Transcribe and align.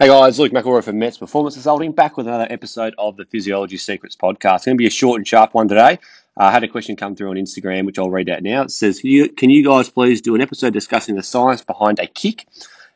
Hey 0.00 0.08
guys, 0.08 0.40
Luke 0.40 0.50
McElroy 0.50 0.82
from 0.82 0.98
Mets 0.98 1.18
Performance 1.18 1.54
Consulting, 1.54 1.92
back 1.92 2.16
with 2.16 2.26
another 2.26 2.48
episode 2.50 2.96
of 2.98 3.16
the 3.16 3.26
Physiology 3.26 3.76
Secrets 3.76 4.16
podcast. 4.16 4.56
It's 4.56 4.64
going 4.64 4.76
to 4.76 4.82
be 4.82 4.88
a 4.88 4.90
short 4.90 5.20
and 5.20 5.28
sharp 5.28 5.54
one 5.54 5.68
today. 5.68 6.00
I 6.36 6.50
had 6.50 6.64
a 6.64 6.68
question 6.68 6.96
come 6.96 7.14
through 7.14 7.30
on 7.30 7.36
Instagram, 7.36 7.86
which 7.86 7.96
I'll 8.00 8.10
read 8.10 8.28
out 8.28 8.42
now. 8.42 8.62
It 8.62 8.72
says, 8.72 8.98
can 8.98 9.10
you, 9.10 9.28
can 9.28 9.50
you 9.50 9.64
guys 9.64 9.88
please 9.88 10.20
do 10.20 10.34
an 10.34 10.40
episode 10.40 10.72
discussing 10.72 11.14
the 11.14 11.22
science 11.22 11.62
behind 11.62 12.00
a 12.00 12.08
kick 12.08 12.48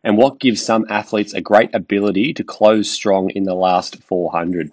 and 0.02 0.18
what 0.18 0.40
gives 0.40 0.60
some 0.60 0.86
athletes 0.90 1.34
a 1.34 1.40
great 1.40 1.72
ability 1.72 2.34
to 2.34 2.42
close 2.42 2.90
strong 2.90 3.30
in 3.30 3.44
the 3.44 3.54
last 3.54 4.02
400? 4.02 4.72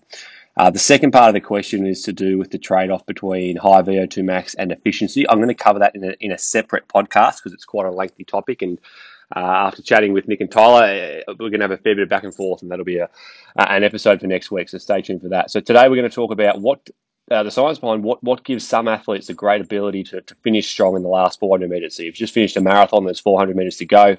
Uh, 0.57 0.71
the 0.71 0.79
second 0.79 1.11
part 1.11 1.27
of 1.27 1.35
the 1.35 1.41
question 1.41 1.85
is 1.85 2.01
to 2.01 2.11
do 2.11 2.39
with 2.39 2.49
the 2.49 2.57
trade 2.57 2.89
off 2.89 3.05
between 3.05 3.55
high 3.55 3.83
VO2 3.83 4.23
max 4.23 4.55
and 4.55 4.71
efficiency. 4.71 5.29
I'm 5.29 5.37
going 5.37 5.49
to 5.49 5.53
cover 5.53 5.77
that 5.77 5.95
in 5.95 6.03
a, 6.03 6.15
in 6.19 6.31
a 6.31 6.39
separate 6.39 6.87
podcast 6.87 7.35
because 7.35 7.53
it's 7.53 7.65
quite 7.65 7.85
a 7.85 7.91
lengthy 7.91 8.23
topic 8.23 8.63
and 8.63 8.79
uh, 9.35 9.39
after 9.39 9.81
chatting 9.81 10.13
with 10.13 10.27
Nick 10.27 10.41
and 10.41 10.51
Tyler, 10.51 11.21
uh, 11.27 11.33
we're 11.39 11.49
going 11.49 11.59
to 11.59 11.63
have 11.63 11.71
a 11.71 11.77
fair 11.77 11.95
bit 11.95 12.03
of 12.03 12.09
back 12.09 12.23
and 12.23 12.33
forth, 12.33 12.61
and 12.61 12.71
that'll 12.71 12.85
be 12.85 12.97
a, 12.97 13.05
uh, 13.05 13.65
an 13.69 13.83
episode 13.83 14.19
for 14.19 14.27
next 14.27 14.51
week. 14.51 14.69
So 14.69 14.77
stay 14.77 15.01
tuned 15.01 15.21
for 15.21 15.29
that. 15.29 15.51
So 15.51 15.59
today 15.59 15.87
we're 15.87 15.95
going 15.95 16.09
to 16.09 16.15
talk 16.15 16.31
about 16.31 16.61
what 16.61 16.89
uh, 17.31 17.41
the 17.41 17.49
science 17.49 17.79
behind 17.79 18.03
what, 18.03 18.23
what 18.23 18.43
gives 18.43 18.67
some 18.67 18.87
athletes 18.87 19.29
a 19.29 19.33
great 19.33 19.61
ability 19.61 20.03
to, 20.03 20.21
to 20.21 20.35
finish 20.43 20.69
strong 20.69 20.95
in 20.95 21.01
the 21.01 21.09
last 21.09 21.39
400 21.39 21.69
meters. 21.69 21.95
So 21.95 22.03
you've 22.03 22.15
just 22.15 22.33
finished 22.33 22.55
a 22.55 22.61
marathon, 22.61 23.05
there's 23.05 23.19
400 23.19 23.55
meters 23.55 23.77
to 23.77 23.85
go. 23.85 24.17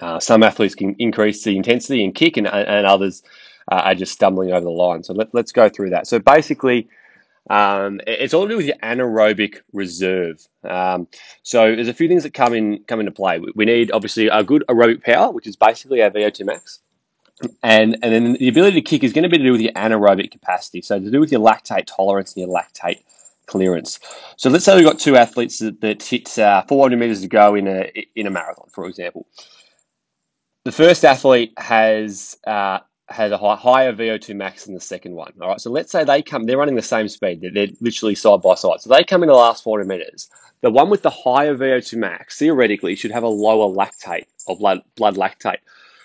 Uh, 0.00 0.18
some 0.18 0.42
athletes 0.42 0.74
can 0.74 0.96
increase 0.98 1.44
the 1.44 1.56
intensity 1.56 2.02
and 2.02 2.14
kick, 2.14 2.36
and, 2.36 2.48
and 2.48 2.86
others 2.86 3.22
uh, 3.70 3.82
are 3.84 3.94
just 3.94 4.12
stumbling 4.12 4.50
over 4.50 4.64
the 4.64 4.70
line. 4.70 5.02
So 5.02 5.12
let, 5.12 5.32
let's 5.34 5.52
go 5.52 5.68
through 5.68 5.90
that. 5.90 6.06
So 6.06 6.18
basically, 6.18 6.88
um, 7.50 8.00
it's 8.06 8.34
all 8.34 8.44
to 8.44 8.48
do 8.48 8.56
with 8.56 8.66
your 8.66 8.76
anaerobic 8.76 9.60
reserve. 9.72 10.46
Um, 10.64 11.08
so 11.42 11.74
there's 11.74 11.88
a 11.88 11.94
few 11.94 12.08
things 12.08 12.22
that 12.22 12.34
come 12.34 12.54
in 12.54 12.84
come 12.84 13.00
into 13.00 13.12
play. 13.12 13.40
We 13.54 13.64
need 13.64 13.90
obviously 13.90 14.28
a 14.28 14.44
good 14.44 14.64
aerobic 14.68 15.02
power, 15.02 15.30
which 15.30 15.46
is 15.46 15.56
basically 15.56 16.02
our 16.02 16.10
VO2 16.10 16.46
max, 16.46 16.80
and 17.62 17.98
and 18.02 18.12
then 18.12 18.32
the 18.34 18.48
ability 18.48 18.80
to 18.80 18.88
kick 18.88 19.02
is 19.02 19.12
going 19.12 19.24
to 19.24 19.28
be 19.28 19.38
to 19.38 19.44
do 19.44 19.52
with 19.52 19.60
your 19.60 19.72
anaerobic 19.72 20.30
capacity. 20.30 20.82
So 20.82 21.00
to 21.00 21.10
do 21.10 21.20
with 21.20 21.32
your 21.32 21.40
lactate 21.40 21.86
tolerance 21.86 22.34
and 22.34 22.46
your 22.46 22.54
lactate 22.54 23.02
clearance. 23.46 23.98
So 24.36 24.48
let's 24.48 24.64
say 24.64 24.76
we've 24.76 24.84
got 24.84 25.00
two 25.00 25.16
athletes 25.16 25.58
that, 25.58 25.80
that 25.80 26.02
hit 26.02 26.38
uh, 26.38 26.62
400 26.68 26.96
meters 26.96 27.22
to 27.22 27.28
go 27.28 27.54
in 27.56 27.66
a 27.66 27.90
in 28.14 28.26
a 28.26 28.30
marathon, 28.30 28.68
for 28.70 28.86
example. 28.86 29.26
The 30.64 30.72
first 30.72 31.04
athlete 31.04 31.52
has 31.56 32.36
uh, 32.46 32.78
has 33.08 33.32
a 33.32 33.38
higher 33.38 33.92
VO2 33.92 34.34
max 34.34 34.64
than 34.64 34.74
the 34.74 34.80
second 34.80 35.14
one. 35.14 35.32
All 35.40 35.48
right, 35.48 35.60
so 35.60 35.70
let's 35.70 35.92
say 35.92 36.04
they 36.04 36.22
come, 36.22 36.44
they're 36.44 36.58
running 36.58 36.76
the 36.76 36.82
same 36.82 37.08
speed, 37.08 37.40
they're, 37.40 37.50
they're 37.52 37.74
literally 37.80 38.14
side 38.14 38.42
by 38.42 38.54
side. 38.54 38.80
So 38.80 38.90
they 38.90 39.04
come 39.04 39.22
in 39.22 39.28
the 39.28 39.34
last 39.34 39.62
40 39.64 39.86
meters. 39.86 40.28
The 40.62 40.70
one 40.70 40.90
with 40.90 41.02
the 41.02 41.10
higher 41.10 41.56
VO2 41.56 41.98
max 41.98 42.38
theoretically 42.38 42.94
should 42.94 43.10
have 43.10 43.24
a 43.24 43.28
lower 43.28 43.74
lactate 43.74 44.26
or 44.46 44.56
blood, 44.56 44.82
blood 44.96 45.16
lactate 45.16 45.58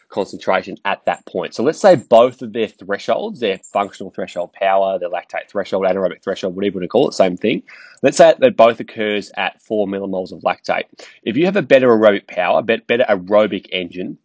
concentration 0.09 0.77
at 0.85 1.03
that 1.05 1.25
point. 1.25 1.53
So 1.53 1.63
let's 1.63 1.79
say 1.79 1.95
both 1.95 2.41
of 2.41 2.53
their 2.53 2.67
thresholds, 2.67 3.39
their 3.39 3.59
functional 3.59 4.11
threshold 4.11 4.53
power, 4.53 4.97
their 4.97 5.09
lactate 5.09 5.49
threshold, 5.49 5.85
anaerobic 5.85 6.23
threshold, 6.23 6.55
whatever 6.55 6.75
you 6.75 6.79
want 6.79 6.83
to 6.83 6.87
call 6.87 7.09
it, 7.09 7.13
same 7.13 7.37
thing. 7.37 7.63
Let's 8.01 8.17
say 8.17 8.33
that 8.37 8.57
both 8.57 8.79
occurs 8.79 9.31
at 9.37 9.61
four 9.61 9.87
millimoles 9.87 10.31
of 10.31 10.41
lactate. 10.41 10.85
If 11.23 11.37
you 11.37 11.45
have 11.45 11.55
a 11.55 11.61
better 11.61 11.89
aerobic 11.89 12.27
power, 12.27 12.61
better 12.61 13.05
aerobic 13.09 13.67
engine, 13.71 14.17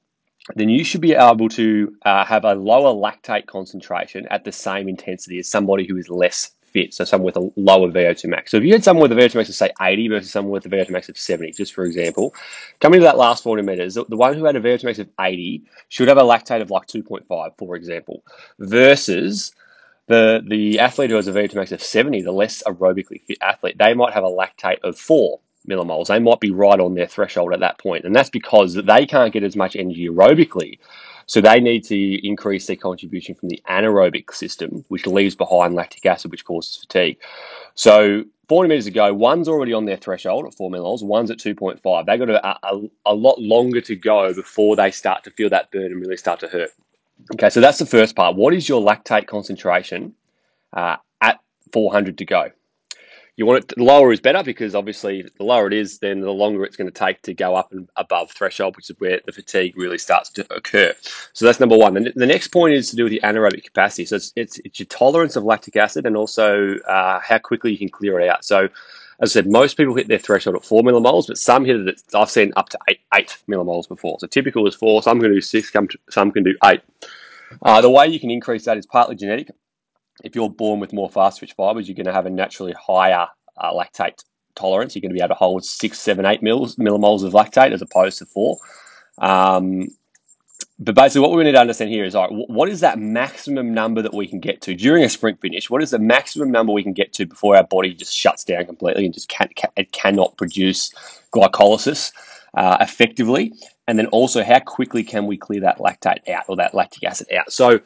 then 0.56 0.68
you 0.68 0.84
should 0.84 1.00
be 1.00 1.14
able 1.14 1.48
to 1.50 1.94
uh, 2.04 2.24
have 2.24 2.44
a 2.44 2.54
lower 2.54 2.92
lactate 2.92 3.46
concentration 3.46 4.26
at 4.30 4.44
the 4.44 4.52
same 4.52 4.88
intensity 4.88 5.38
as 5.38 5.48
somebody 5.48 5.86
who 5.86 5.96
is 5.96 6.08
less 6.08 6.50
fit, 6.72 6.94
so 6.94 7.04
someone 7.04 7.26
with 7.26 7.36
a 7.36 7.50
lower 7.56 7.88
VO2 7.88 8.24
max. 8.28 8.50
So 8.50 8.56
if 8.56 8.64
you 8.64 8.72
had 8.72 8.82
someone 8.82 9.08
with 9.08 9.16
a 9.16 9.20
VO2 9.20 9.34
max 9.36 9.48
of 9.48 9.54
say 9.54 9.70
80 9.80 10.08
versus 10.08 10.30
someone 10.30 10.52
with 10.52 10.66
a 10.66 10.68
VO2 10.68 10.90
max 10.90 11.08
of 11.08 11.18
70, 11.18 11.52
just 11.52 11.74
for 11.74 11.84
example, 11.84 12.34
coming 12.80 13.00
to 13.00 13.04
that 13.04 13.18
last 13.18 13.42
40 13.42 13.62
meters, 13.62 13.94
the, 13.94 14.04
one 14.16 14.34
who 14.34 14.44
had 14.44 14.56
a 14.56 14.60
VO2 14.60 14.84
max 14.84 14.98
of 14.98 15.08
80 15.20 15.62
should 15.88 16.08
have 16.08 16.18
a 16.18 16.22
lactate 16.22 16.62
of 16.62 16.70
like 16.70 16.86
2.5, 16.86 17.52
for 17.58 17.76
example, 17.76 18.22
versus 18.58 19.52
the 20.08 20.42
the 20.46 20.80
athlete 20.80 21.10
who 21.10 21.16
has 21.16 21.28
a 21.28 21.32
VO2 21.32 21.54
max 21.54 21.72
of 21.72 21.82
70, 21.82 22.22
the 22.22 22.32
less 22.32 22.62
aerobically 22.66 23.22
fit 23.22 23.38
athlete, 23.40 23.78
they 23.78 23.94
might 23.94 24.12
have 24.12 24.24
a 24.24 24.28
lactate 24.28 24.80
of 24.82 24.98
4 24.98 25.38
millimoles. 25.68 26.06
They 26.06 26.18
might 26.18 26.40
be 26.40 26.50
right 26.50 26.80
on 26.80 26.94
their 26.94 27.06
threshold 27.06 27.52
at 27.52 27.60
that 27.60 27.78
point, 27.78 28.04
and 28.04 28.14
that's 28.14 28.30
because 28.30 28.74
they 28.74 29.06
can't 29.06 29.32
get 29.32 29.42
as 29.42 29.56
much 29.56 29.76
energy 29.76 30.08
aerobically. 30.08 30.78
So 31.26 31.40
they 31.40 31.60
need 31.60 31.84
to 31.84 32.26
increase 32.26 32.66
their 32.66 32.76
contribution 32.76 33.34
from 33.34 33.48
the 33.48 33.62
anaerobic 33.68 34.32
system, 34.32 34.84
which 34.88 35.06
leaves 35.06 35.34
behind 35.34 35.74
lactic 35.74 36.04
acid, 36.04 36.30
which 36.30 36.44
causes 36.44 36.76
fatigue. 36.76 37.18
So 37.74 38.24
40 38.48 38.68
meters 38.68 38.86
ago, 38.86 39.14
one's 39.14 39.48
already 39.48 39.72
on 39.72 39.84
their 39.84 39.96
threshold 39.96 40.46
at 40.46 40.54
4 40.54 40.70
millimoles, 40.70 41.02
one's 41.02 41.30
at 41.30 41.38
2.5. 41.38 42.06
They've 42.06 42.18
got 42.18 42.28
a, 42.28 42.66
a, 42.66 42.80
a 43.06 43.14
lot 43.14 43.40
longer 43.40 43.80
to 43.82 43.96
go 43.96 44.34
before 44.34 44.76
they 44.76 44.90
start 44.90 45.24
to 45.24 45.30
feel 45.30 45.48
that 45.50 45.70
burn 45.70 45.86
and 45.86 46.00
really 46.00 46.16
start 46.16 46.40
to 46.40 46.48
hurt. 46.48 46.70
Okay, 47.34 47.50
so 47.50 47.60
that's 47.60 47.78
the 47.78 47.86
first 47.86 48.16
part. 48.16 48.36
What 48.36 48.52
is 48.52 48.68
your 48.68 48.82
lactate 48.82 49.26
concentration 49.26 50.14
uh, 50.72 50.96
at 51.20 51.40
400 51.72 52.18
to 52.18 52.24
go? 52.24 52.50
You 53.36 53.46
want 53.46 53.72
it 53.72 53.78
lower 53.78 54.12
is 54.12 54.20
better 54.20 54.42
because 54.42 54.74
obviously 54.74 55.22
the 55.22 55.44
lower 55.44 55.66
it 55.66 55.72
is, 55.72 55.98
then 55.98 56.20
the 56.20 56.30
longer 56.30 56.64
it's 56.64 56.76
going 56.76 56.90
to 56.90 56.98
take 56.98 57.22
to 57.22 57.32
go 57.32 57.54
up 57.54 57.72
and 57.72 57.88
above 57.96 58.30
threshold, 58.30 58.76
which 58.76 58.90
is 58.90 58.96
where 58.98 59.20
the 59.24 59.32
fatigue 59.32 59.76
really 59.76 59.98
starts 59.98 60.28
to 60.30 60.54
occur. 60.54 60.92
So 61.32 61.46
that's 61.46 61.58
number 61.58 61.76
one. 61.76 61.94
The, 61.94 62.12
the 62.14 62.26
next 62.26 62.48
point 62.48 62.74
is 62.74 62.90
to 62.90 62.96
do 62.96 63.04
with 63.04 63.12
the 63.12 63.20
anaerobic 63.22 63.64
capacity. 63.64 64.04
So 64.04 64.16
it's, 64.16 64.32
it's, 64.36 64.58
it's 64.64 64.78
your 64.78 64.86
tolerance 64.86 65.36
of 65.36 65.44
lactic 65.44 65.76
acid 65.76 66.04
and 66.04 66.16
also 66.16 66.76
uh, 66.80 67.20
how 67.20 67.38
quickly 67.38 67.72
you 67.72 67.78
can 67.78 67.88
clear 67.88 68.20
it 68.20 68.28
out. 68.28 68.44
So 68.44 68.68
as 69.20 69.30
I 69.30 69.40
said, 69.40 69.46
most 69.46 69.76
people 69.76 69.94
hit 69.94 70.08
their 70.08 70.18
threshold 70.18 70.56
at 70.56 70.64
four 70.64 70.82
millimoles, 70.82 71.28
but 71.28 71.38
some 71.38 71.64
hit 71.64 71.76
it 71.76 71.88
at, 71.88 72.14
I've 72.14 72.30
seen 72.30 72.52
up 72.56 72.68
to 72.70 72.78
eight, 72.90 73.00
eight 73.14 73.38
millimoles 73.48 73.88
before. 73.88 74.18
So 74.20 74.26
typical 74.26 74.66
is 74.66 74.74
four, 74.74 75.02
some 75.02 75.20
can 75.20 75.32
do 75.32 75.40
six, 75.40 75.72
some 76.10 76.32
can 76.32 76.42
do 76.42 76.54
eight. 76.64 76.82
Uh, 77.62 77.80
the 77.80 77.90
way 77.90 78.08
you 78.08 78.20
can 78.20 78.30
increase 78.30 78.64
that 78.64 78.78
is 78.78 78.86
partly 78.86 79.14
genetic 79.14 79.50
if 80.24 80.34
you're 80.34 80.50
born 80.50 80.80
with 80.80 80.92
more 80.92 81.08
fast 81.08 81.38
twitch 81.38 81.54
fibers, 81.54 81.88
you're 81.88 81.96
going 81.96 82.06
to 82.06 82.12
have 82.12 82.26
a 82.26 82.30
naturally 82.30 82.72
higher 82.72 83.26
uh, 83.56 83.72
lactate 83.72 84.24
tolerance. 84.54 84.94
You're 84.94 85.02
going 85.02 85.10
to 85.10 85.14
be 85.14 85.20
able 85.20 85.34
to 85.34 85.34
hold 85.34 85.64
six, 85.64 85.98
seven, 85.98 86.26
eight 86.26 86.42
mils, 86.42 86.76
millimoles 86.76 87.24
of 87.24 87.32
lactate 87.32 87.72
as 87.72 87.82
opposed 87.82 88.18
to 88.18 88.26
four. 88.26 88.58
Um, 89.18 89.88
but 90.78 90.94
basically, 90.94 91.20
what 91.20 91.36
we 91.36 91.44
need 91.44 91.52
to 91.52 91.60
understand 91.60 91.90
here 91.90 92.04
is, 92.04 92.14
all 92.14 92.28
right, 92.28 92.48
what 92.48 92.68
is 92.68 92.80
that 92.80 92.98
maximum 92.98 93.72
number 93.72 94.02
that 94.02 94.14
we 94.14 94.26
can 94.26 94.40
get 94.40 94.60
to 94.62 94.74
during 94.74 95.04
a 95.04 95.08
sprint 95.08 95.40
finish? 95.40 95.70
What 95.70 95.82
is 95.82 95.90
the 95.90 95.98
maximum 95.98 96.50
number 96.50 96.72
we 96.72 96.82
can 96.82 96.92
get 96.92 97.12
to 97.14 97.26
before 97.26 97.56
our 97.56 97.64
body 97.64 97.94
just 97.94 98.14
shuts 98.14 98.42
down 98.42 98.66
completely 98.66 99.04
and 99.04 99.14
just 99.14 99.28
can, 99.28 99.48
can 99.54 99.70
it 99.76 99.92
cannot 99.92 100.36
produce 100.36 100.92
glycolysis 101.32 102.12
uh, 102.54 102.78
effectively? 102.80 103.52
And 103.86 103.98
then 103.98 104.06
also, 104.06 104.42
how 104.42 104.58
quickly 104.60 105.04
can 105.04 105.26
we 105.26 105.36
clear 105.36 105.60
that 105.60 105.78
lactate 105.78 106.28
out 106.28 106.44
or 106.48 106.56
that 106.56 106.74
lactic 106.74 107.04
acid 107.04 107.28
out? 107.32 107.52
So 107.52 107.80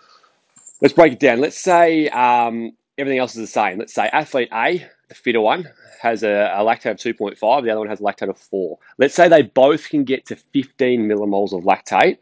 let's 0.81 0.95
break 0.95 1.15
it 1.15 1.21
down. 1.21 1.41
Let's 1.41 1.59
say 1.59 2.09
um, 2.09 2.73
everything 2.99 3.19
else 3.19 3.35
is 3.37 3.41
the 3.41 3.47
same. 3.47 3.79
Let's 3.79 3.95
say 3.95 4.09
athlete 4.13 4.49
A, 4.53 4.87
the 5.09 5.15
fitter 5.15 5.41
one, 5.41 5.69
has 6.01 6.23
a, 6.23 6.53
a, 6.55 6.61
lactate 6.61 6.93
of 6.93 6.97
2.5, 6.99 7.63
the 7.65 7.71
other 7.71 7.81
one 7.81 7.89
has 7.89 8.01
a 8.01 8.03
lactate 8.03 8.29
of 8.29 8.39
4. 8.39 8.79
Let's 8.99 9.15
say 9.15 9.29
they 9.29 9.43
both 9.43 9.89
can 9.89 10.05
get 10.05 10.27
to 10.27 10.37
15 10.37 11.09
millimoles 11.09 11.53
of 11.57 11.65
lactate 11.65 12.19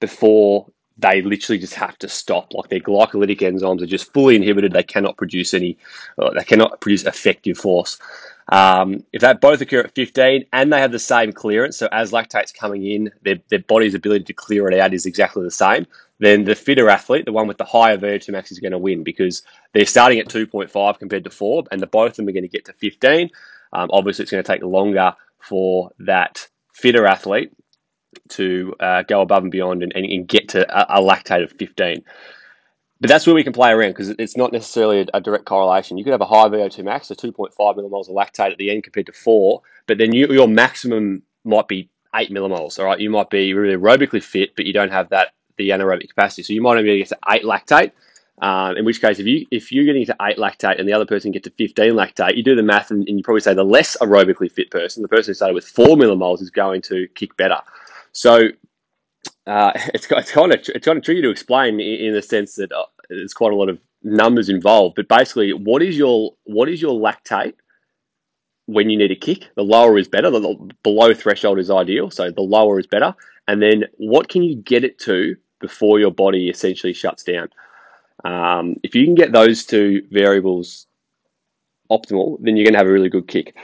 before 0.00 0.66
they 0.98 1.22
literally 1.22 1.58
just 1.58 1.74
have 1.74 1.96
to 1.98 2.08
stop. 2.08 2.52
Like 2.52 2.70
their 2.70 2.80
glycolytic 2.80 3.40
enzymes 3.40 3.82
are 3.82 3.86
just 3.86 4.12
fully 4.12 4.36
inhibited. 4.36 4.72
They 4.72 4.82
cannot 4.82 5.16
produce 5.16 5.54
any, 5.54 5.78
uh, 6.18 6.30
they 6.30 6.44
cannot 6.44 6.80
produce 6.80 7.04
effective 7.04 7.58
force. 7.58 7.98
Um, 8.50 9.04
if 9.12 9.20
that 9.20 9.40
both 9.40 9.60
occur 9.60 9.80
at 9.80 9.94
15 9.94 10.46
and 10.52 10.72
they 10.72 10.80
have 10.80 10.92
the 10.92 10.98
same 10.98 11.32
clearance, 11.32 11.76
so 11.76 11.88
as 11.92 12.12
lactate's 12.12 12.52
coming 12.52 12.86
in, 12.86 13.10
their, 13.22 13.36
their 13.48 13.58
body's 13.58 13.94
ability 13.94 14.24
to 14.24 14.32
clear 14.32 14.68
it 14.68 14.78
out 14.78 14.94
is 14.94 15.06
exactly 15.06 15.42
the 15.42 15.50
same, 15.50 15.86
then 16.18 16.44
the 16.44 16.54
fitter 16.54 16.88
athlete, 16.88 17.26
the 17.26 17.32
one 17.32 17.46
with 17.46 17.58
the 17.58 17.64
higher 17.64 17.98
VO2 17.98 18.30
max, 18.30 18.50
is 18.50 18.58
going 18.58 18.72
to 18.72 18.78
win 18.78 19.04
because 19.04 19.42
they're 19.72 19.86
starting 19.86 20.18
at 20.18 20.28
2.5 20.28 20.98
compared 20.98 21.24
to 21.24 21.30
4, 21.30 21.64
and 21.70 21.80
the 21.80 21.86
both 21.86 22.12
of 22.12 22.16
them 22.16 22.28
are 22.28 22.32
going 22.32 22.42
to 22.42 22.48
get 22.48 22.64
to 22.64 22.72
15. 22.72 23.30
Um, 23.72 23.90
obviously, 23.92 24.22
it's 24.22 24.32
going 24.32 24.42
to 24.42 24.52
take 24.52 24.62
longer 24.62 25.14
for 25.38 25.90
that 26.00 26.48
fitter 26.72 27.06
athlete 27.06 27.52
to 28.30 28.74
uh, 28.80 29.02
go 29.02 29.20
above 29.20 29.42
and 29.42 29.52
beyond 29.52 29.82
and, 29.82 29.92
and 29.94 30.26
get 30.26 30.48
to 30.50 30.66
a, 30.74 31.00
a 31.00 31.02
lactate 31.02 31.44
of 31.44 31.52
15. 31.52 32.02
But 33.00 33.08
that's 33.08 33.26
where 33.26 33.34
we 33.34 33.44
can 33.44 33.52
play 33.52 33.70
around 33.70 33.90
because 33.90 34.08
it's 34.10 34.36
not 34.36 34.52
necessarily 34.52 35.02
a, 35.02 35.06
a, 35.14 35.20
direct 35.20 35.44
correlation. 35.44 35.98
You 35.98 36.04
could 36.04 36.10
have 36.10 36.20
a 36.20 36.26
high 36.26 36.48
VO2 36.48 36.84
max, 36.84 37.08
so 37.08 37.14
2.5 37.14 37.52
millimoles 37.56 38.08
of 38.08 38.16
lactate 38.16 38.50
at 38.50 38.58
the 38.58 38.70
end 38.70 38.82
compared 38.82 39.06
to 39.06 39.12
4, 39.12 39.62
but 39.86 39.98
then 39.98 40.12
you, 40.12 40.26
your 40.28 40.48
maximum 40.48 41.22
might 41.44 41.68
be 41.68 41.88
8 42.14 42.30
millimoles, 42.30 42.78
all 42.78 42.86
right? 42.86 42.98
You 42.98 43.10
might 43.10 43.30
be 43.30 43.54
really 43.54 43.76
aerobically 43.76 44.22
fit, 44.22 44.56
but 44.56 44.66
you 44.66 44.72
don't 44.72 44.90
have 44.90 45.10
that 45.10 45.28
the 45.58 45.70
anaerobic 45.70 46.08
capacity. 46.08 46.42
So 46.42 46.52
you 46.52 46.62
might 46.62 46.76
only 46.78 46.98
get 46.98 47.08
to 47.08 47.18
8 47.28 47.44
lactate, 47.44 47.92
um, 48.40 48.76
in 48.76 48.84
which 48.84 49.00
case 49.00 49.18
if, 49.18 49.26
you, 49.26 49.46
if 49.50 49.70
you're 49.70 49.84
getting 49.84 50.06
to 50.06 50.16
8 50.20 50.36
lactate 50.38 50.78
and 50.78 50.88
the 50.88 50.92
other 50.92 51.06
person 51.06 51.30
get 51.30 51.44
to 51.44 51.50
15 51.50 51.92
lactate, 51.92 52.36
you 52.36 52.42
do 52.42 52.56
the 52.56 52.62
math 52.62 52.90
and, 52.90 53.06
and 53.08 53.18
you 53.18 53.22
probably 53.22 53.40
say 53.40 53.54
the 53.54 53.64
less 53.64 53.96
aerobically 54.00 54.50
fit 54.50 54.70
person, 54.70 55.02
the 55.02 55.08
person 55.08 55.30
who 55.30 55.34
started 55.34 55.54
with 55.54 55.66
4 55.66 55.96
millimoles 55.96 56.40
is 56.40 56.50
going 56.50 56.82
to 56.82 57.06
kick 57.14 57.36
better. 57.36 57.58
So 58.12 58.48
uh, 59.48 59.72
it's, 59.94 60.06
it's 60.10 60.30
kind 60.30 60.52
of 60.52 60.60
it's 60.68 60.84
kind 60.84 60.98
of 60.98 61.04
tricky 61.04 61.22
to 61.22 61.30
explain 61.30 61.80
in, 61.80 62.06
in 62.06 62.14
the 62.14 62.22
sense 62.22 62.54
that 62.56 62.70
uh, 62.72 62.84
there's 63.08 63.34
quite 63.34 63.52
a 63.52 63.56
lot 63.56 63.68
of 63.68 63.78
numbers 64.02 64.48
involved. 64.48 64.96
But 64.96 65.08
basically, 65.08 65.52
what 65.52 65.82
is 65.82 65.96
your 65.96 66.34
what 66.44 66.68
is 66.68 66.80
your 66.80 66.92
lactate 66.92 67.54
when 68.66 68.90
you 68.90 68.98
need 68.98 69.10
a 69.10 69.16
kick? 69.16 69.48
The 69.56 69.64
lower 69.64 69.98
is 69.98 70.08
better. 70.08 70.30
The, 70.30 70.40
the 70.40 70.74
below 70.82 71.14
threshold 71.14 71.58
is 71.58 71.70
ideal, 71.70 72.10
so 72.10 72.30
the 72.30 72.42
lower 72.42 72.78
is 72.78 72.86
better. 72.86 73.14
And 73.48 73.62
then 73.62 73.84
what 73.96 74.28
can 74.28 74.42
you 74.42 74.56
get 74.56 74.84
it 74.84 74.98
to 75.00 75.36
before 75.60 75.98
your 75.98 76.10
body 76.10 76.48
essentially 76.48 76.92
shuts 76.92 77.22
down. 77.22 77.48
Um, 78.24 78.76
if 78.82 78.94
you 78.94 79.04
can 79.04 79.14
get 79.14 79.32
those 79.32 79.64
two 79.64 80.02
variables 80.10 80.86
optimal, 81.90 82.38
then 82.40 82.56
you're 82.56 82.64
going 82.64 82.74
to 82.74 82.78
have 82.78 82.86
a 82.86 82.92
really 82.92 83.08
good 83.08 83.28
kick. 83.28 83.56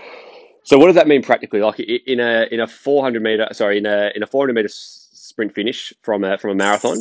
So 0.62 0.78
what 0.78 0.86
does 0.86 0.94
that 0.94 1.08
mean 1.08 1.22
practically? 1.22 1.60
Like 1.60 1.78
in 1.80 2.20
a 2.20 2.46
in 2.50 2.60
a 2.60 2.66
400 2.66 3.22
meter, 3.22 3.48
sorry, 3.52 3.78
in 3.78 3.86
a 3.86 4.10
in 4.14 4.22
a 4.22 4.26
400 4.26 4.54
meter 4.54 4.68
sprint 5.24 5.54
finish 5.54 5.92
from 6.02 6.24
a 6.24 6.38
from 6.38 6.50
a 6.50 6.54
marathon, 6.54 6.98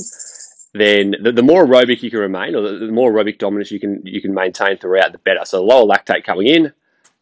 then 0.73 1.15
the, 1.21 1.31
the 1.31 1.43
more 1.43 1.65
aerobic 1.65 2.01
you 2.01 2.09
can 2.09 2.19
remain, 2.19 2.55
or 2.55 2.61
the, 2.61 2.85
the, 2.85 2.91
more 2.91 3.11
aerobic 3.11 3.37
dominance 3.37 3.71
you 3.71 3.79
can 3.79 4.01
you 4.05 4.21
can 4.21 4.33
maintain 4.33 4.77
throughout, 4.77 5.11
the 5.11 5.17
better. 5.19 5.45
So 5.45 5.57
the 5.57 5.63
lower 5.63 5.85
lactate 5.85 6.23
coming 6.23 6.47
in 6.47 6.73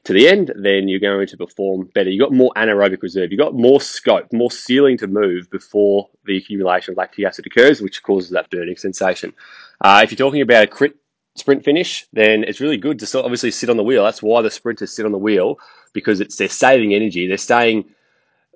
to 0.03 0.13
the 0.13 0.27
end, 0.27 0.51
then 0.55 0.87
you're 0.87 0.99
going 0.99 1.27
to 1.27 1.37
perform 1.37 1.89
better. 1.93 2.09
You've 2.09 2.27
got 2.27 2.33
more 2.33 2.51
anaerobic 2.55 3.01
reserve. 3.03 3.31
You've 3.31 3.39
got 3.39 3.53
more 3.53 3.79
scope, 3.79 4.31
more 4.33 4.49
ceiling 4.49 4.97
to 4.99 5.07
move 5.07 5.49
before 5.51 6.09
the 6.25 6.37
accumulation 6.37 6.93
of 6.93 6.97
lactic 6.97 7.25
acid 7.25 7.45
occurs, 7.45 7.81
which 7.81 8.01
causes 8.01 8.31
that 8.31 8.49
burning 8.49 8.77
sensation. 8.77 9.33
Uh, 9.79 10.01
if 10.03 10.11
you're 10.11 10.17
talking 10.17 10.41
about 10.41 10.63
a 10.63 10.67
crit 10.67 10.95
sprint 11.35 11.63
finish, 11.63 12.07
then 12.13 12.43
it's 12.43 12.59
really 12.59 12.77
good 12.77 12.99
to 12.99 13.23
obviously 13.23 13.51
sit 13.51 13.69
on 13.69 13.77
the 13.77 13.83
wheel. 13.83 14.03
That's 14.03 14.23
why 14.23 14.41
the 14.41 14.51
sprinters 14.51 14.93
sit 14.93 15.05
on 15.05 15.11
the 15.11 15.17
wheel 15.17 15.57
because 15.93 16.19
it's 16.19 16.35
they're 16.35 16.49
saving 16.49 16.93
energy. 16.93 17.27
They're 17.27 17.37
staying 17.37 17.85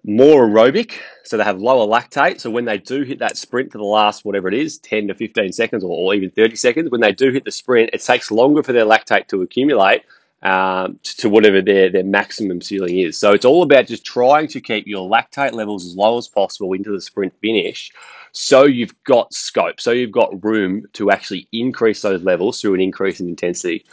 more 0.05 0.47
aerobic, 0.47 0.93
so 1.23 1.37
they 1.37 1.43
have 1.43 1.59
lower 1.59 1.87
lactate. 1.87 2.39
So 2.39 2.49
when 2.49 2.65
they 2.65 2.77
do 2.77 3.01
hit 3.01 3.19
that 3.19 3.37
sprint 3.37 3.71
for 3.71 3.77
the 3.77 3.83
last 3.83 4.23
whatever 4.23 4.47
it 4.47 4.53
is, 4.53 4.77
10 4.79 5.07
to 5.07 5.15
15 5.15 5.51
seconds 5.51 5.83
or, 5.83 5.89
or 5.89 6.13
even 6.13 6.29
30 6.29 6.55
seconds, 6.55 6.91
when 6.91 7.01
they 7.01 7.11
do 7.11 7.31
hit 7.31 7.45
the 7.45 7.51
sprint, 7.51 7.89
it 7.93 8.01
takes 8.01 8.31
longer 8.31 8.63
for 8.63 8.73
their 8.73 8.85
lactate 8.85 9.27
to 9.27 9.41
accumulate 9.41 10.03
um, 10.43 10.99
to 11.03 11.29
whatever 11.29 11.61
their, 11.61 11.89
their 11.89 12.03
maximum 12.03 12.61
ceiling 12.61 12.99
is. 12.99 13.17
So 13.17 13.31
it's 13.31 13.45
all 13.45 13.63
about 13.63 13.87
just 13.87 14.05
trying 14.05 14.47
to 14.49 14.61
keep 14.61 14.85
your 14.85 15.09
lactate 15.09 15.53
levels 15.53 15.85
as 15.85 15.95
low 15.95 16.17
as 16.17 16.27
possible 16.27 16.73
into 16.73 16.91
the 16.91 17.01
sprint 17.01 17.33
finish 17.41 17.91
so 18.35 18.65
you've 18.65 19.01
got 19.05 19.33
scope, 19.33 19.79
so 19.79 19.91
you've 19.91 20.11
got 20.11 20.43
room 20.43 20.85
to 20.93 21.09
actually 21.09 21.47
increase 21.53 22.01
those 22.01 22.21
levels 22.21 22.59
through 22.59 22.73
an 22.73 22.81
increase 22.81 23.21
in 23.21 23.29
intensity. 23.29 23.85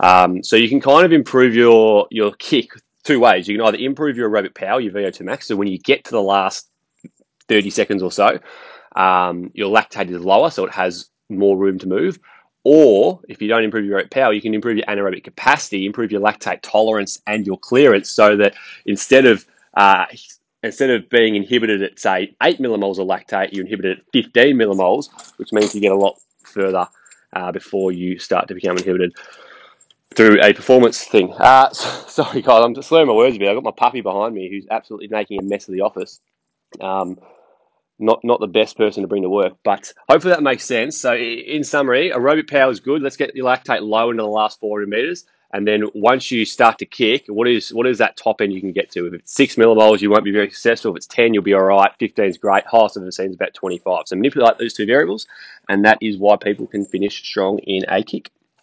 Um, 0.00 0.42
so 0.42 0.56
you 0.56 0.68
can 0.68 0.80
kind 0.80 1.06
of 1.06 1.12
improve 1.12 1.54
your, 1.54 2.08
your 2.10 2.32
kick 2.32 2.72
two 3.04 3.20
ways. 3.20 3.46
You 3.46 3.56
can 3.56 3.66
either 3.66 3.78
improve 3.78 4.16
your 4.16 4.28
aerobic 4.28 4.54
power, 4.54 4.80
your 4.80 4.92
VO2 4.92 5.20
max, 5.22 5.46
so 5.46 5.56
when 5.56 5.68
you 5.68 5.78
get 5.78 6.04
to 6.04 6.10
the 6.10 6.22
last 6.22 6.68
30 7.48 7.70
seconds 7.70 8.02
or 8.02 8.10
so, 8.10 8.38
um, 8.96 9.50
your 9.54 9.74
lactate 9.74 10.10
is 10.10 10.24
lower, 10.24 10.50
so 10.50 10.64
it 10.64 10.72
has 10.72 11.08
more 11.28 11.56
room 11.56 11.78
to 11.78 11.88
move. 11.88 12.18
Or 12.64 13.20
if 13.28 13.42
you 13.42 13.48
don't 13.48 13.62
improve 13.62 13.84
your 13.84 14.00
aerobic 14.00 14.10
power, 14.10 14.32
you 14.32 14.40
can 14.40 14.54
improve 14.54 14.78
your 14.78 14.86
anaerobic 14.86 15.22
capacity, 15.22 15.84
improve 15.84 16.10
your 16.10 16.22
lactate 16.22 16.60
tolerance 16.62 17.20
and 17.26 17.46
your 17.46 17.58
clearance, 17.58 18.08
so 18.08 18.36
that 18.36 18.54
instead 18.86 19.26
of 19.26 19.44
uh, 19.76 20.06
instead 20.62 20.88
of 20.88 21.08
being 21.10 21.36
inhibited 21.36 21.82
at 21.82 21.98
say 21.98 22.34
eight 22.42 22.58
millimoles 22.58 22.98
of 22.98 23.06
lactate, 23.06 23.52
you 23.52 23.60
inhibit 23.60 23.84
it 23.84 23.98
at 23.98 24.04
15 24.14 24.56
millimoles, 24.56 25.10
which 25.36 25.52
means 25.52 25.74
you 25.74 25.80
get 25.82 25.92
a 25.92 25.96
lot 25.96 26.18
further 26.44 26.88
uh, 27.34 27.52
before 27.52 27.92
you 27.92 28.18
start 28.18 28.48
to 28.48 28.54
become 28.54 28.78
inhibited 28.78 29.12
through 30.14 30.40
a 30.42 30.52
performance 30.52 31.02
thing. 31.04 31.32
Uh, 31.32 31.70
sorry, 31.72 32.42
guys, 32.42 32.64
I'm 32.64 32.74
just 32.74 32.88
slurring 32.88 33.08
my 33.08 33.14
words 33.14 33.36
a 33.36 33.38
bit. 33.38 33.48
I've 33.48 33.56
got 33.56 33.64
my 33.64 33.72
puppy 33.76 34.00
behind 34.00 34.34
me 34.34 34.48
who's 34.50 34.66
absolutely 34.70 35.08
making 35.08 35.40
a 35.40 35.42
mess 35.42 35.68
of 35.68 35.74
the 35.74 35.82
office. 35.82 36.20
Um, 36.80 37.18
not 37.98 38.20
not 38.24 38.40
the 38.40 38.48
best 38.48 38.76
person 38.76 39.02
to 39.02 39.08
bring 39.08 39.22
to 39.22 39.28
work, 39.28 39.54
but 39.64 39.92
hopefully 40.08 40.34
that 40.34 40.42
makes 40.42 40.64
sense. 40.64 40.96
So, 40.96 41.14
in 41.14 41.62
summary, 41.62 42.10
aerobic 42.10 42.50
power 42.50 42.70
is 42.70 42.80
good. 42.80 43.02
Let's 43.02 43.16
get 43.16 43.34
your 43.36 43.46
lactate 43.46 43.82
low 43.82 44.10
into 44.10 44.22
the 44.22 44.28
last 44.28 44.58
400 44.58 44.88
meters, 44.88 45.24
and 45.52 45.68
then 45.68 45.84
once 45.94 46.32
you 46.32 46.44
start 46.44 46.78
to 46.78 46.86
kick, 46.86 47.26
what 47.28 47.46
is 47.46 47.72
what 47.72 47.86
is 47.86 47.98
that 47.98 48.16
top 48.16 48.40
end 48.40 48.52
you 48.52 48.60
can 48.60 48.72
get 48.72 48.90
to? 48.92 49.06
If 49.06 49.14
it's 49.14 49.32
six 49.32 49.54
millimoles, 49.54 50.00
you 50.00 50.10
won't 50.10 50.24
be 50.24 50.32
very 50.32 50.50
successful. 50.50 50.90
If 50.90 50.96
it's 50.96 51.06
10, 51.06 51.32
you'll 51.32 51.44
be 51.44 51.54
all 51.54 51.62
right. 51.62 51.92
15 52.00 52.24
is 52.24 52.38
great. 52.38 52.64
Highest 52.66 52.96
I've 52.96 53.04
ever 53.04 53.12
seen 53.12 53.30
is 53.30 53.36
about 53.36 53.54
25. 53.54 54.02
So 54.06 54.16
manipulate 54.16 54.58
those 54.58 54.74
two 54.74 54.86
variables, 54.86 55.28
and 55.68 55.84
that 55.84 55.98
is 56.00 56.18
why 56.18 56.36
people 56.36 56.66
can 56.66 56.84
finish 56.84 57.22
strong 57.24 57.58
in 57.60 57.84
a 57.88 58.02
kick. 58.02 58.32